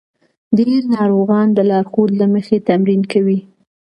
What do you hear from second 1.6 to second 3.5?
لارښود له مخې تمرین کوي.